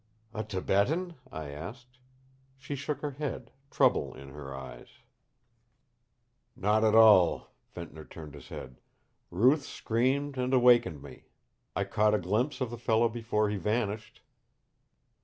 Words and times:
"A 0.33 0.43
Tibetan?" 0.43 1.13
I 1.31 1.49
asked. 1.49 1.99
She 2.57 2.73
shook 2.73 3.01
her 3.01 3.11
head, 3.11 3.51
trouble 3.69 4.15
in 4.15 4.29
her 4.29 4.51
eyes. 4.51 4.87
"Not 6.55 6.83
at 6.83 6.95
all." 6.95 7.51
Ventnor 7.75 8.05
turned 8.05 8.33
his 8.33 8.47
head. 8.47 8.81
"Ruth 9.29 9.61
screamed 9.61 10.39
and 10.39 10.55
awakened 10.55 11.03
me. 11.03 11.25
I 11.75 11.83
caught 11.83 12.15
a 12.15 12.17
glimpse 12.17 12.61
of 12.61 12.71
the 12.71 12.79
fellow 12.79 13.09
before 13.09 13.51
he 13.51 13.57
vanished. 13.57 14.21